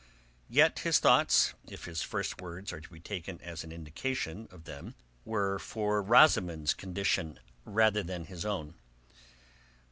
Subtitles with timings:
[0.49, 4.63] Yet his thoughts, if his first words are to be taken as an indication of
[4.63, 8.73] them were for Rosamund's condition rather than his own.